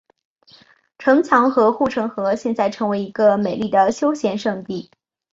[0.97, 4.89] 城墙和护城河现在成为一个美丽的休闲胜地。